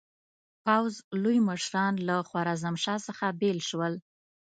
[0.63, 3.93] پوځ لوی مشران له خوارزمشاه څخه بېل شول.